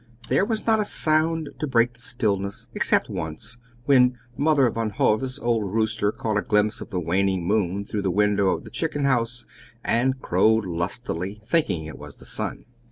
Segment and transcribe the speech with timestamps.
[0.29, 5.37] There was not a sound to break the stillness, except once when Mother Van Hove's
[5.37, 9.05] old rooster caught a glimpse of the waning moon through the window of the chicken
[9.05, 9.45] house,
[9.85, 12.65] and crowed lustily, thinking it was the sun.